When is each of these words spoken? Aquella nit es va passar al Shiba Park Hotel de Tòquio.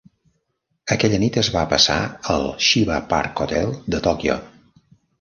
Aquella 0.95 1.19
nit 1.25 1.37
es 1.43 1.51
va 1.57 1.63
passar 1.75 1.99
al 2.39 2.49
Shiba 2.71 3.01
Park 3.15 3.47
Hotel 3.47 3.79
de 3.97 4.05
Tòquio. 4.09 4.43